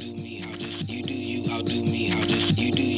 outdo 0.00 0.14
me. 0.22 0.40
Just 0.58 0.88
you 0.88 1.02
do 1.02 1.12
you 1.14 1.52
outdo 1.52 1.84
me. 1.84 2.08
Just 2.26 2.58
you 2.58 2.72
do 2.72 2.89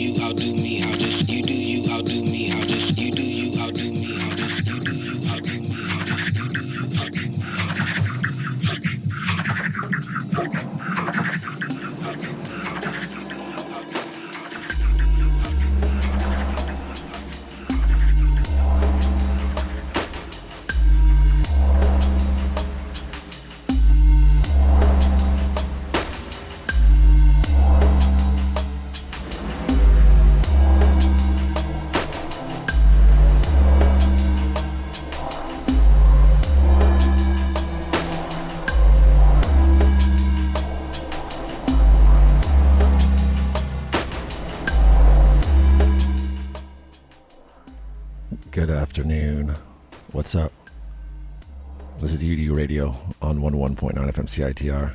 101.9 54.12 54.26
FM 54.26 54.54
CITR, 54.54 54.92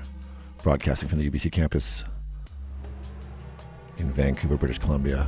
broadcasting 0.64 1.10
from 1.10 1.20
the 1.20 1.30
UBC 1.30 1.52
campus 1.52 2.04
in 3.98 4.12
Vancouver, 4.12 4.58
British 4.58 4.78
Columbia, 4.78 5.28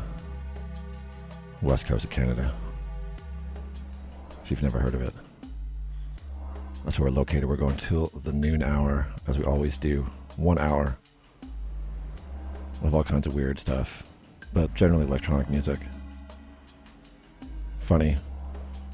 west 1.62 1.88
coast 1.88 2.06
of 2.06 2.12
Canada. 2.12 2.54
If 4.44 4.52
you've 4.52 4.64
never 4.64 4.80
heard 4.80 4.94
of 4.94 5.02
it, 5.02 5.14
that's 6.84 7.00
where 7.00 7.10
we're 7.10 7.16
located. 7.16 7.46
We're 7.46 7.56
going 7.56 7.78
till 7.78 8.08
the 8.24 8.32
noon 8.32 8.64
hour, 8.64 9.08
as 9.28 9.38
we 9.38 9.46
always 9.46 9.78
do. 9.78 10.08
One 10.38 10.58
hour 10.58 10.98
of 12.84 12.94
all 12.94 13.04
kinds 13.04 13.28
of 13.28 13.36
weird 13.36 13.60
stuff, 13.60 14.04
but 14.54 14.74
generally 14.76 15.06
electronic 15.06 15.50
music 15.50 15.80
funny, 17.80 18.18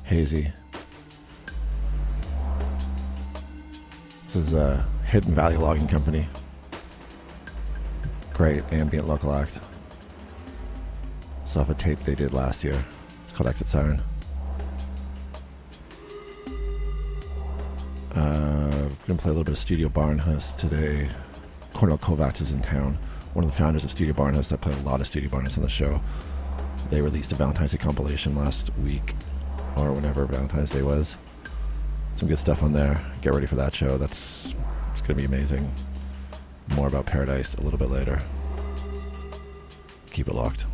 hazy. 0.06 0.54
This 4.36 4.48
is 4.48 4.54
a 4.54 4.86
Hidden 5.06 5.34
Valley 5.34 5.56
Logging 5.56 5.88
Company. 5.88 6.28
Great 8.34 8.66
ambient 8.70 9.08
local 9.08 9.34
act. 9.34 9.60
It's 11.42 11.56
off 11.56 11.70
a 11.70 11.74
tape 11.74 12.00
they 12.00 12.16
did 12.16 12.34
last 12.34 12.62
year. 12.62 12.86
It's 13.24 13.32
called 13.32 13.48
Exit 13.48 13.70
Siren. 13.70 14.02
Uh, 18.14 18.90
we're 18.90 19.08
gonna 19.08 19.22
play 19.22 19.30
a 19.30 19.34
little 19.34 19.46
bit 19.46 19.54
of 19.54 19.58
Studio 19.58 19.88
Barnhus 19.88 20.54
today. 20.58 21.08
Kornél 21.74 21.98
Kovács 21.98 22.42
is 22.42 22.52
in 22.52 22.62
town. 22.62 22.98
One 23.36 23.46
of 23.46 23.52
the 23.52 23.56
founders 23.56 23.86
of 23.86 23.92
Studio 23.92 24.14
Barnhus. 24.14 24.52
I 24.52 24.58
played 24.58 24.78
a 24.78 24.82
lot 24.82 25.00
of 25.00 25.08
Studio 25.08 25.30
Barnhus 25.30 25.56
on 25.56 25.64
the 25.64 25.70
show. 25.70 26.02
They 26.90 27.00
released 27.00 27.32
a 27.32 27.36
Valentine's 27.36 27.72
Day 27.72 27.78
compilation 27.78 28.36
last 28.36 28.70
week, 28.84 29.16
or 29.78 29.94
whenever 29.94 30.26
Valentine's 30.26 30.72
Day 30.72 30.82
was. 30.82 31.16
Some 32.16 32.30
good 32.30 32.38
stuff 32.38 32.64
on 32.64 32.72
there. 32.74 33.00
Get 33.22 33.34
ready 33.34 33.46
for 33.46 33.56
that 33.56 33.74
show. 33.74 33.98
That's 33.98 34.54
it's 34.92 35.02
gonna 35.02 35.16
be 35.16 35.26
amazing. 35.26 35.70
More 36.76 36.88
about 36.88 37.06
Paradise 37.06 37.56
a 37.56 37.62
little 37.62 37.78
bit 37.78 37.90
later. 37.90 38.22
Keep 40.12 40.30
it 40.30 40.34
locked. 40.34 40.66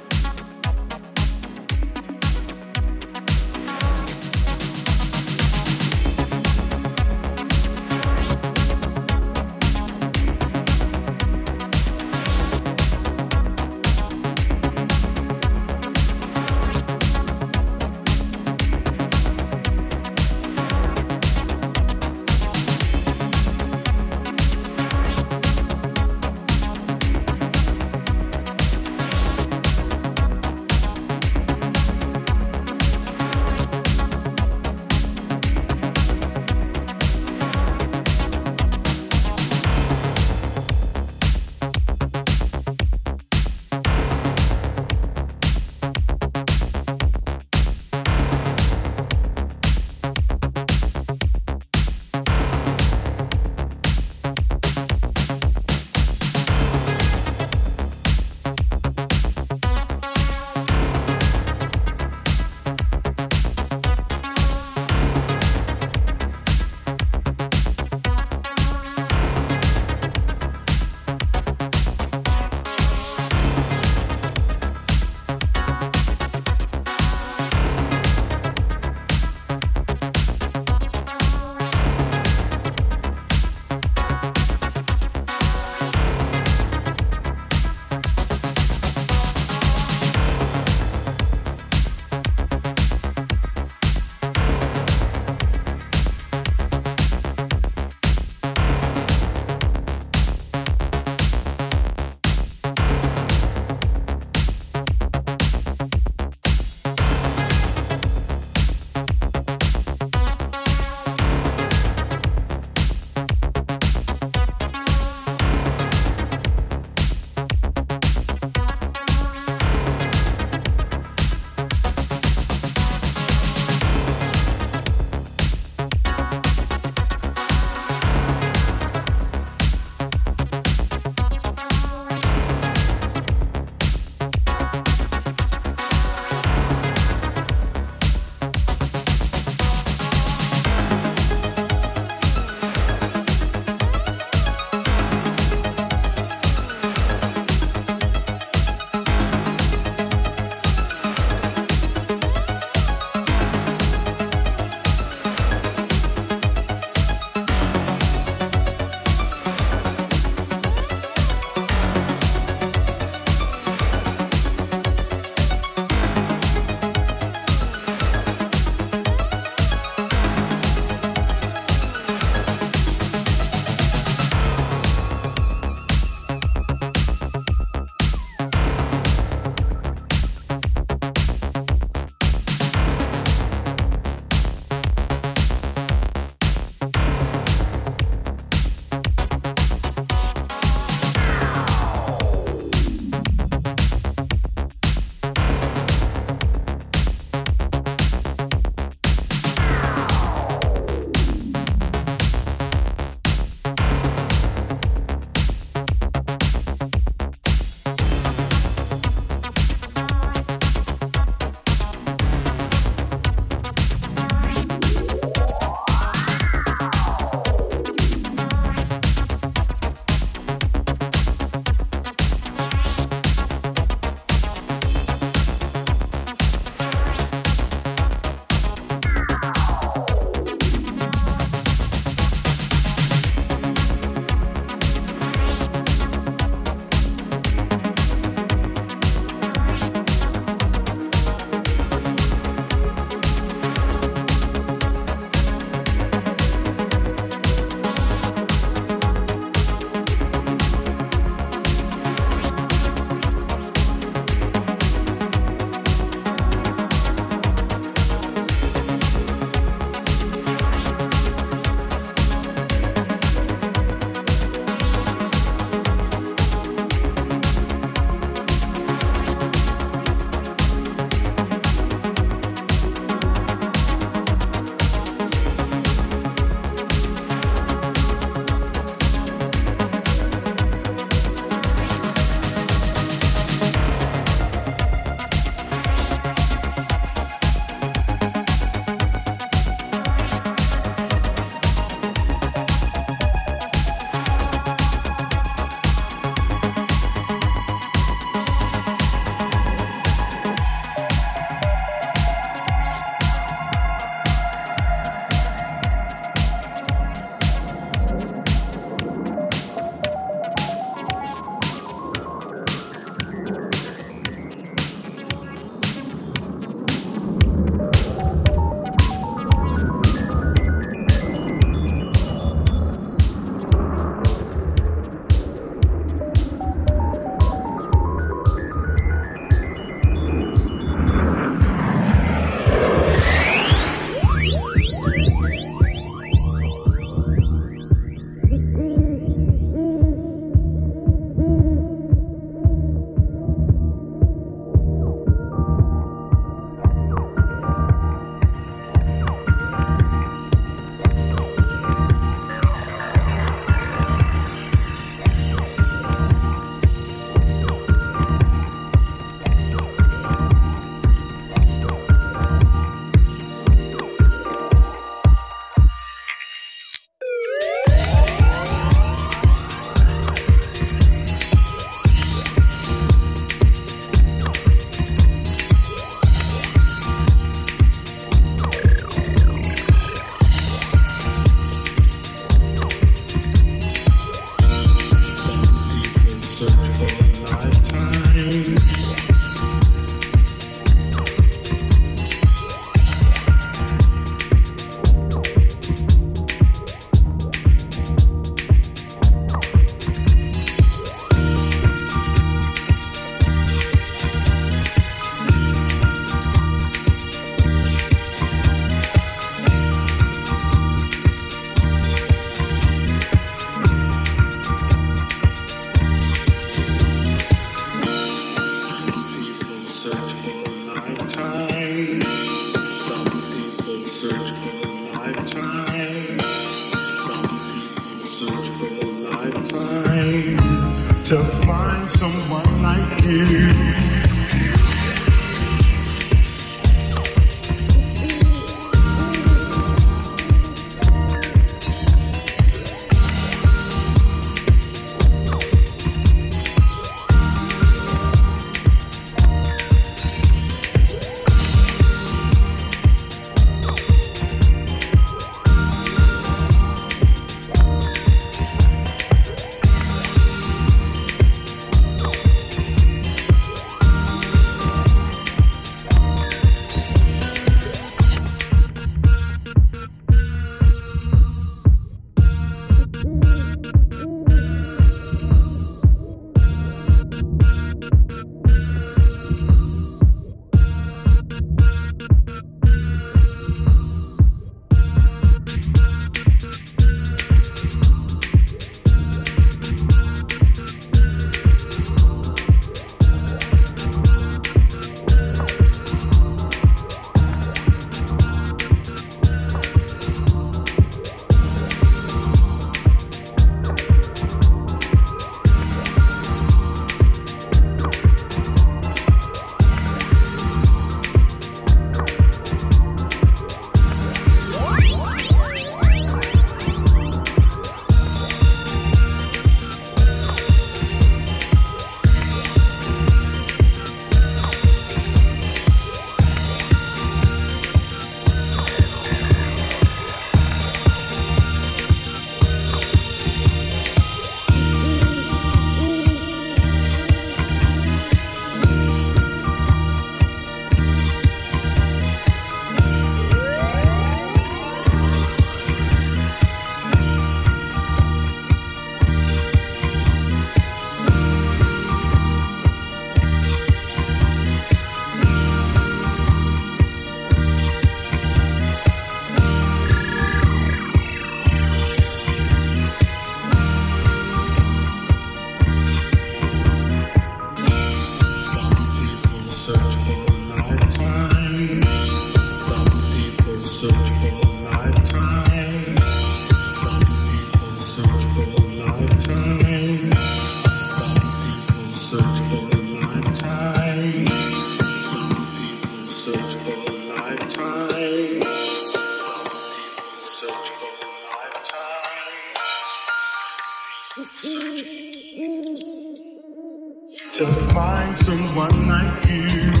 To 597.61 597.71
find 597.93 598.35
someone 598.35 599.07
like 599.07 599.45
you. 599.47 600.00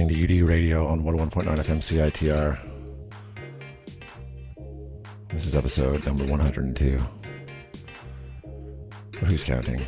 Listening 0.00 0.26
to 0.26 0.34
UDU 0.34 0.48
Radio 0.48 0.86
on 0.86 1.02
101.9 1.02 1.44
FM 1.58 1.78
CITR. 1.78 2.58
This 5.30 5.44
is 5.44 5.54
episode 5.54 6.06
number 6.06 6.24
102. 6.24 6.98
But 9.12 9.28
who's 9.28 9.44
counting? 9.44 9.84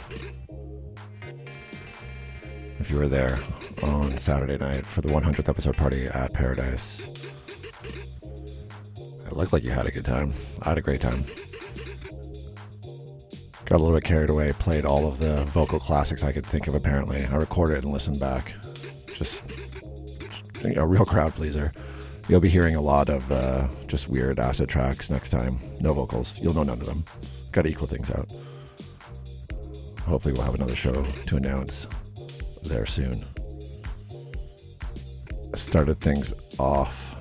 If 2.79 2.90
you 2.90 2.98
were 2.98 3.09
there 3.09 3.38
on 3.83 4.18
Saturday 4.18 4.59
night 4.59 4.85
for 4.85 5.01
the 5.01 5.09
100th 5.09 5.48
episode 5.48 5.79
party 5.79 6.09
at 6.09 6.35
Paradise, 6.35 7.01
it 8.22 9.33
looked 9.33 9.55
like 9.55 9.64
you 9.64 9.70
had 9.70 9.87
a 9.87 9.90
good 9.90 10.05
time. 10.05 10.35
I 10.61 10.70
had 10.70 10.79
a 10.79 10.83
great 10.83 11.01
time. 11.01 11.25
Got 13.64 13.77
a 13.77 13.83
little 13.83 13.94
bit 13.94 14.05
carried 14.05 14.29
away, 14.29 14.53
played 14.53 14.85
all 14.85 15.07
of 15.07 15.18
the 15.18 15.44
vocal 15.46 15.81
classics 15.81 16.22
I 16.22 16.33
could 16.33 16.44
think 16.44 16.66
of, 16.66 16.75
apparently. 16.75 17.25
I 17.25 17.37
recorded 17.37 17.85
and 17.85 17.92
listened 17.94 18.20
back. 18.20 18.53
Just 19.14 19.42
a 20.64 20.87
real 20.87 21.05
crowd 21.05 21.35
pleaser. 21.35 21.72
You'll 22.29 22.40
be 22.40 22.48
hearing 22.48 22.77
a 22.77 22.81
lot 22.81 23.09
of 23.09 23.31
uh, 23.31 23.66
just 23.88 24.09
weird 24.09 24.38
acid 24.38 24.68
tracks 24.68 25.11
next 25.11 25.31
time. 25.31 25.59
No 25.81 25.92
vocals. 25.92 26.38
You'll 26.40 26.55
know 26.55 26.62
none 26.62 26.81
of 26.81 26.87
them. 26.87 27.05
Got 27.51 27.62
to 27.62 27.68
equal 27.68 27.87
things 27.87 28.11
out. 28.11 28.29
Hopefully, 30.07 30.33
we'll 30.35 30.42
have 30.42 30.55
another 30.55 30.77
show 30.77 31.05
to 31.27 31.37
announce 31.37 31.87
there 32.62 32.87
soon. 32.87 33.25
I 35.53 35.57
started 35.57 36.01
things 36.01 36.33
off. 36.59 37.16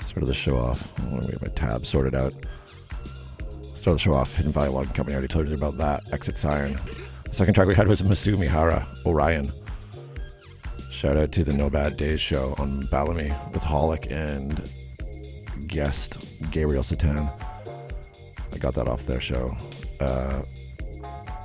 Started 0.00 0.26
the 0.26 0.34
show 0.34 0.56
off. 0.56 0.92
Let 1.12 1.22
me 1.22 1.28
get 1.28 1.42
my 1.42 1.48
tab 1.48 1.86
sorted 1.86 2.14
out. 2.14 2.34
Started 3.74 3.94
the 3.94 3.98
show 3.98 4.14
off. 4.14 4.34
Hidden 4.34 4.52
Valley 4.52 4.68
Logging 4.68 4.92
Company. 4.92 5.14
I 5.14 5.18
already 5.18 5.32
told 5.32 5.48
you 5.48 5.54
about 5.54 5.78
that. 5.78 6.12
Exit 6.12 6.36
Siren. 6.36 6.78
The 7.24 7.34
second 7.34 7.54
track 7.54 7.68
we 7.68 7.74
had 7.74 7.88
was 7.88 8.02
Masu 8.02 8.38
Mihara, 8.38 8.86
Orion. 9.06 9.50
Shout 10.98 11.16
out 11.16 11.30
to 11.30 11.44
the 11.44 11.52
No 11.52 11.70
Bad 11.70 11.96
Days 11.96 12.20
show 12.20 12.56
on 12.58 12.82
Balamii 12.88 13.52
with 13.52 13.62
Holic 13.62 14.10
and 14.10 14.68
guest 15.68 16.26
Gabriel 16.50 16.82
Satan. 16.82 17.28
I 18.52 18.58
got 18.58 18.74
that 18.74 18.88
off 18.88 19.06
their 19.06 19.20
show. 19.20 19.56
Uh, 20.00 20.42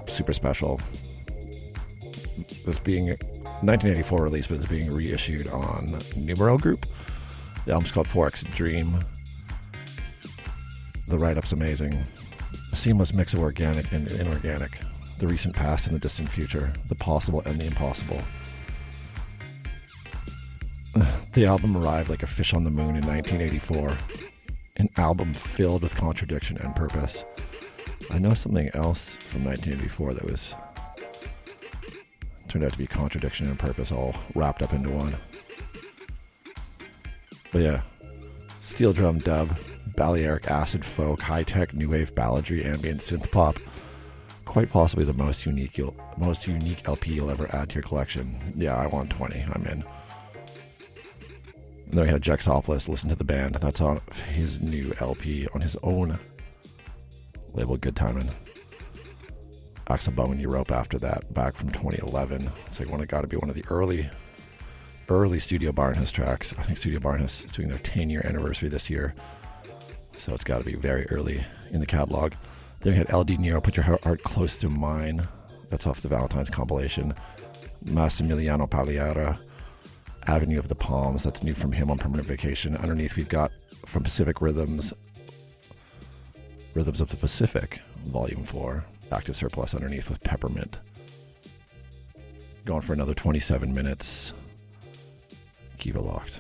super 0.07 0.33
special. 0.33 0.81
This 2.65 2.79
being 2.79 3.09
1984 3.09 4.23
release, 4.23 4.47
but 4.47 4.55
it's 4.55 4.65
being 4.65 4.91
reissued 4.91 5.47
on 5.49 5.99
Numero 6.15 6.57
Group. 6.57 6.87
The 7.67 7.73
album's 7.73 7.91
called 7.91 8.07
4X 8.07 8.55
Dream. 8.55 9.05
The 11.07 11.19
write 11.19 11.37
up's 11.37 11.51
amazing. 11.51 11.95
A 12.71 12.75
seamless 12.75 13.13
mix 13.13 13.35
of 13.35 13.39
organic 13.39 13.91
and 13.91 14.09
inorganic. 14.09 14.79
The 15.19 15.27
recent 15.27 15.53
past 15.53 15.85
and 15.85 15.95
the 15.95 15.99
distant 15.99 16.29
future. 16.29 16.73
The 16.87 16.95
possible 16.95 17.43
and 17.45 17.61
the 17.61 17.67
impossible. 17.67 18.23
The 21.34 21.45
album 21.45 21.75
arrived 21.75 22.10
like 22.10 22.21
a 22.21 22.27
fish 22.27 22.53
on 22.53 22.63
the 22.63 22.69
moon 22.69 22.95
in 22.95 23.08
1984. 23.08 23.97
An 24.77 24.89
album 24.97 25.34
filled 25.34 25.82
with 25.82 25.95
contradiction 25.95 26.58
and 26.58 26.75
purpose. 26.75 27.23
I 28.12 28.19
know 28.19 28.34
something 28.34 28.69
else 28.73 29.15
from 29.15 29.43
1984 29.45 30.13
that 30.13 30.25
was 30.25 30.56
turned 32.47 32.65
out 32.65 32.71
to 32.71 32.77
be 32.77 32.86
contradiction 32.86 33.47
and 33.47 33.58
purpose 33.58 33.91
all 33.91 34.15
wrapped 34.36 34.62
up 34.62 34.73
into 34.73 34.89
one. 34.89 35.15
But 37.51 37.62
yeah, 37.62 37.82
steel 38.62 38.93
drum 38.93 39.19
dub, 39.19 39.58
Balearic 39.95 40.47
acid 40.47 40.86
folk, 40.86 41.21
high 41.21 41.43
tech 41.43 41.73
new 41.73 41.89
wave 41.89 42.13
balladry, 42.13 42.65
ambient 42.65 43.01
synth 43.01 43.32
pop. 43.32 43.58
Quite 44.45 44.69
possibly 44.69 45.06
the 45.06 45.13
most 45.13 45.45
unique, 45.45 45.79
most 46.17 46.47
unique 46.47 46.88
LP 46.88 47.13
you'll 47.13 47.32
ever 47.32 47.49
add 47.56 47.69
to 47.69 47.75
your 47.75 47.84
collection. 47.84 48.53
Yeah, 48.56 48.75
I 48.75 48.86
want 48.86 49.10
20. 49.10 49.45
I'm 49.53 49.65
in. 49.65 49.84
And 51.93 51.99
then 51.99 52.08
we 52.08 52.12
had 52.12 52.23
Jack 52.23 52.39
Jex 52.39 52.47
Opolis 52.47 52.89
listen 52.89 53.10
to 53.10 53.15
the 53.15 53.23
band. 53.23 53.53
That's 53.53 53.79
on 53.79 54.01
his 54.34 54.60
new 54.60 54.95
LP 54.99 55.47
on 55.53 55.62
his 55.62 55.77
own 55.84 56.17
label, 57.53 57.77
Good 57.77 57.95
Timin'. 57.95 58.32
Axel 59.88 60.12
Boman 60.12 60.41
Europe 60.41 60.71
after 60.71 60.97
that, 60.97 61.32
back 61.36 61.53
from 61.53 61.69
2011. 61.69 62.49
It's 62.65 62.79
like 62.79 62.89
one 62.89 62.99
of 62.99 63.08
got 63.10 63.21
to 63.21 63.27
be 63.27 63.38
one 63.38 63.47
of 63.47 63.53
the 63.53 63.63
early, 63.69 64.10
early 65.08 65.38
Studio 65.38 65.71
Barnhus 65.71 66.12
tracks. 66.12 66.51
I 66.58 66.63
think 66.63 66.79
Studio 66.79 66.99
Barnhus 66.99 67.45
is 67.45 67.51
doing 67.51 67.69
their 67.69 67.77
10 67.77 68.10
year 68.10 68.25
anniversary 68.25 68.69
this 68.69 68.89
year. 68.89 69.13
So 70.17 70.34
it's 70.34 70.43
got 70.43 70.58
to 70.58 70.65
be 70.65 70.73
very 70.73 71.06
early 71.12 71.43
in 71.69 71.79
the 71.79 71.86
catalog. 71.86 72.34
Then 72.79 72.93
we 72.93 72.97
had 72.97 73.13
LD 73.13 73.39
Nero, 73.39 73.62
Put 73.62 73.77
Your 73.77 73.84
Heart 73.84 74.23
Close 74.23 74.58
to 74.58 74.67
Mine. 74.67 75.27
That's 75.69 75.86
off 75.86 76.01
the 76.01 76.08
Valentine's 76.08 76.49
compilation. 76.49 77.13
Massimiliano 77.86 78.67
Pagliara, 78.67 79.38
Avenue 80.27 80.59
of 80.59 80.67
the 80.67 80.75
Palms. 80.75 81.23
That's 81.23 81.43
new 81.43 81.53
from 81.53 81.71
him 81.71 81.91
on 81.91 81.97
Permanent 81.97 82.27
Vacation. 82.27 82.77
Underneath, 82.77 83.15
we've 83.15 83.29
got 83.29 83.51
from 83.86 84.03
Pacific 84.03 84.41
Rhythms, 84.41 84.93
Rhythms 86.73 87.01
of 87.01 87.09
the 87.09 87.17
Pacific, 87.17 87.81
Volume 88.05 88.43
4. 88.43 88.86
Active 89.12 89.36
Surplus 89.36 89.75
underneath 89.75 90.09
with 90.09 90.23
Peppermint. 90.23 90.79
Going 92.65 92.81
for 92.81 92.93
another 92.93 93.13
27 93.13 93.71
minutes. 93.73 94.33
Keep 95.77 95.97
it 95.97 96.01
locked. 96.01 96.39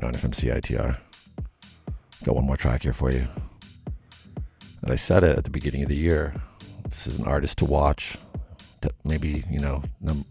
11.9 0.00 0.12
FM 0.12 0.60
CITR. 0.60 0.96
Got 2.24 2.34
one 2.36 2.46
more 2.46 2.56
track 2.56 2.82
here 2.82 2.92
for 2.92 3.10
you. 3.10 3.26
And 4.82 4.92
I 4.92 4.96
said 4.96 5.24
it 5.24 5.36
at 5.36 5.44
the 5.44 5.50
beginning 5.50 5.82
of 5.82 5.88
the 5.88 5.96
year. 5.96 6.34
This 6.88 7.06
is 7.06 7.18
an 7.18 7.26
artist 7.26 7.58
to 7.58 7.64
watch. 7.64 8.16
Maybe, 9.04 9.44
you 9.50 9.58
know, 9.58 9.82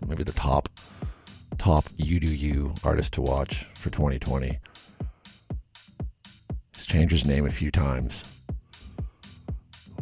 maybe 0.06 0.24
the 0.24 0.32
top 0.32 0.70
top 1.58 1.86
UDU 1.98 2.86
artist 2.86 3.14
to 3.14 3.22
watch 3.22 3.68
for 3.74 3.90
2020. 3.90 4.60
He's 6.76 6.86
changed 6.86 7.12
his 7.12 7.26
name 7.26 7.46
a 7.46 7.50
few 7.50 7.72
times. 7.72 8.24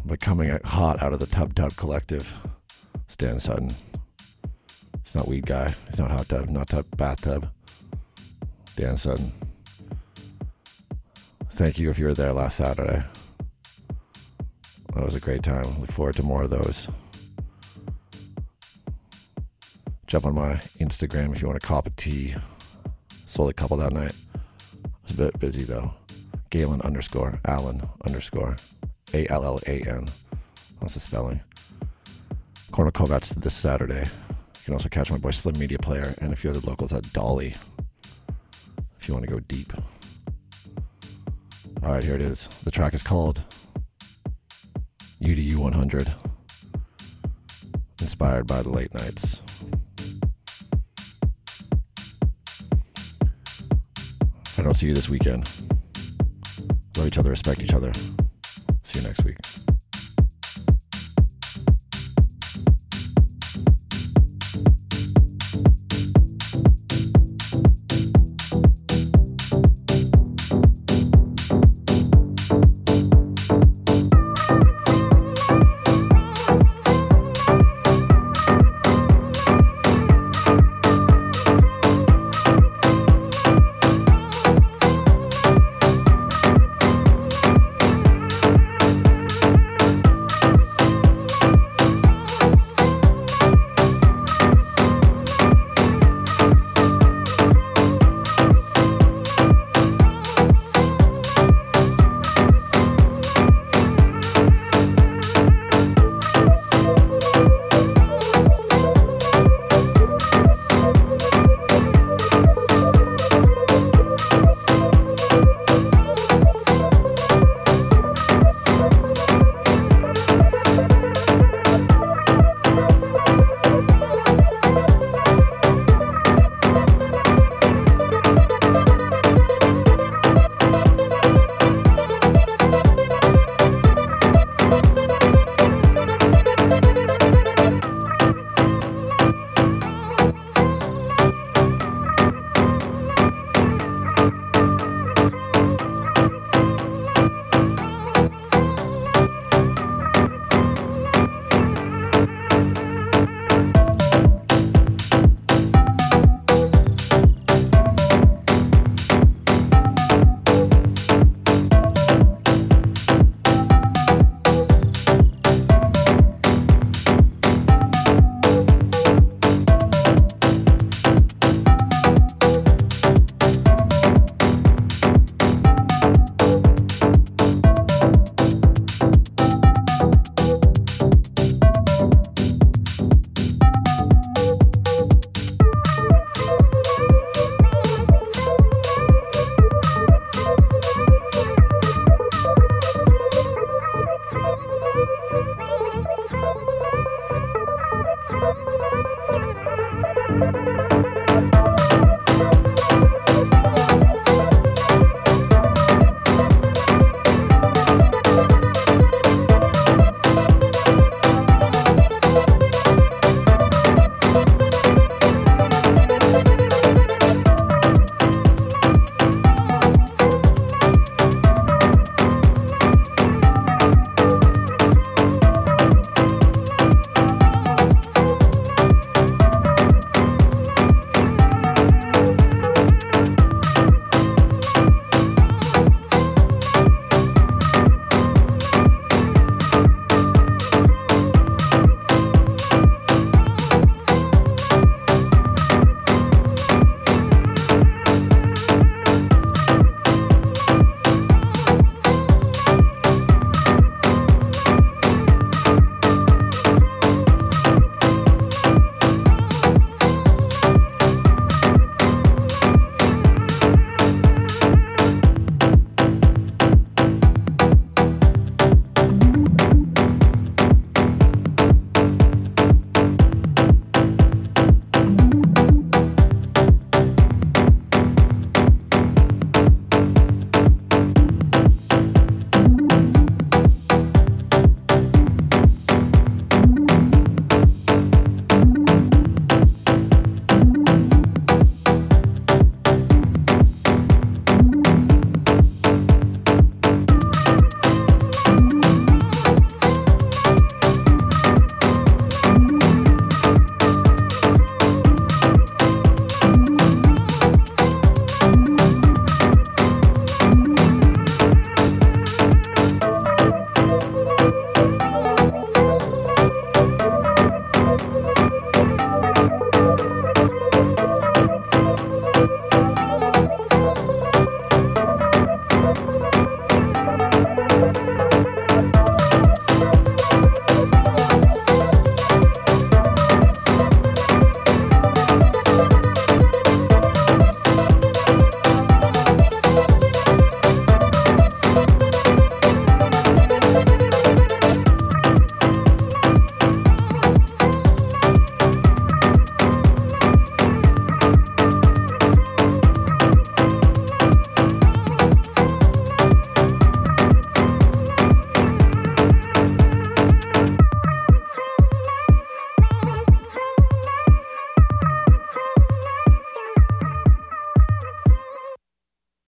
But 0.04 0.20
coming 0.20 0.58
hot 0.64 1.02
out 1.02 1.14
of 1.14 1.20
the 1.20 1.26
Tub 1.26 1.56
Tub 1.56 1.76
Collective, 1.76 2.38
Stan 3.08 3.40
Sutton. 3.40 3.72
It's 4.96 5.16
not 5.16 5.28
weed 5.28 5.48
guy. 5.48 5.74
It's 5.88 5.98
not 5.98 6.12
hot 6.12 6.30
tub. 6.30 6.50
Not 6.50 6.68
tub 6.70 6.86
bathtub. 6.96 7.50
Dan 8.76 8.98
Sutton. 8.98 9.32
Thank 11.56 11.80
you 11.80 11.90
if 11.90 11.98
you 11.98 12.04
were 12.04 12.14
there 12.14 12.34
last 12.34 12.58
Saturday. 12.58 13.02
That 14.94 15.06
was 15.06 15.16
a 15.16 15.22
great 15.22 15.42
time. 15.42 15.64
Look 15.80 15.90
forward 15.90 16.16
to 16.16 16.24
more 16.24 16.44
of 16.44 16.50
those. 16.50 16.90
Jump 20.06 20.26
on 20.26 20.36
my 20.36 20.56
Instagram 20.82 21.34
if 21.34 21.42
you 21.42 21.48
want 21.48 21.58
to 21.58 21.66
cop 21.66 21.88
a 21.88 21.92
tea. 21.92 22.36
Sold 23.26 23.50
a 23.50 23.54
couple 23.54 23.78
that 23.78 23.94
night. 23.94 24.14
Was 25.04 25.14
a 25.14 25.18
bit 25.18 25.40
busy 25.40 25.64
though. 25.64 25.94
Galen 26.50 26.82
underscore 26.82 27.40
Allen 27.46 27.88
underscore 28.06 28.58
A 29.14 29.26
L 29.30 29.46
L 29.46 29.58
A 29.66 29.82
N. 29.82 30.08
That's 30.82 30.96
the 30.96 31.00
spelling. 31.00 31.40
Kornél 32.74 32.92
Kovács 32.92 33.34
this 33.34 33.54
Saturday. 33.54 34.04
You 34.04 34.66
can 34.66 34.74
also 34.74 34.90
catch 34.90 35.10
my 35.10 35.18
boy 35.18 35.32
Slim 35.32 35.58
Media 35.58 35.80
Player 35.80 36.16
and 36.20 36.34
a 36.34 36.36
few 36.36 36.50
other 36.50 36.60
locals 36.60 36.92
at 36.92 37.14
Dolly 37.14 37.56
if 39.00 39.08
you 39.08 39.14
want 39.14 39.26
to 39.26 39.32
go 39.32 39.40
deep. 39.40 39.72
All 41.86 41.92
right, 41.92 42.04
here 42.04 42.16
it 42.16 42.22
is. 42.22 42.48
The 42.64 42.72
track 42.72 42.96
is 42.96 43.04
called 43.04 43.44
UDU 45.22 45.58
100, 45.58 46.12
inspired 48.02 48.48
by 48.48 48.64
the 48.64 48.70
late 48.70 48.92
nights. 48.96 49.40
I 54.58 54.64
don't 54.64 54.74
see 54.74 54.88
you 54.88 54.96
this 54.96 55.10
weekend. 55.10 55.48
Love 56.98 57.06
each 57.06 57.20
other, 57.20 57.30
respect 57.30 57.62
each 57.62 57.74
other. 57.74 57.92
See 58.82 59.00
you 59.00 59.06
next 59.06 59.24
week. 59.24 59.38